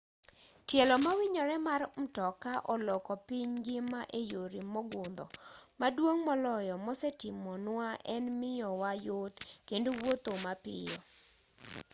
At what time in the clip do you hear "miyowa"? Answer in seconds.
8.39-8.91